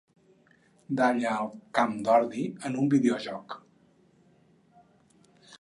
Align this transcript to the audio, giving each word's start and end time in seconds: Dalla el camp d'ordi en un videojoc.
Dalla 1.01 1.33
el 1.41 1.51
camp 1.79 1.93
d'ordi 2.09 2.47
en 2.71 2.81
un 2.85 2.91
videojoc. 2.97 3.59